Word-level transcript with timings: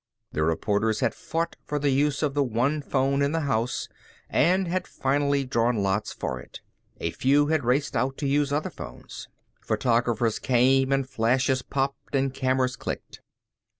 The 0.31 0.41
reporters 0.41 1.01
had 1.01 1.13
fought 1.13 1.57
for 1.67 1.77
the 1.77 1.91
use 1.91 2.23
of 2.23 2.33
the 2.33 2.41
one 2.41 2.81
phone 2.81 3.21
in 3.21 3.33
the 3.33 3.41
house 3.41 3.87
and 4.31 4.67
had 4.67 4.87
finally 4.87 5.43
drawn 5.45 5.83
lots 5.83 6.11
for 6.11 6.39
it. 6.39 6.59
A 6.99 7.11
few 7.11 7.45
had 7.49 7.63
raced 7.63 7.95
out 7.95 8.17
to 8.17 8.27
use 8.27 8.51
other 8.51 8.71
phones. 8.71 9.27
Photographers 9.61 10.39
came 10.39 10.91
and 10.91 11.07
flashes 11.07 11.61
popped 11.61 12.15
and 12.15 12.33
cameras 12.33 12.75
clicked. 12.75 13.21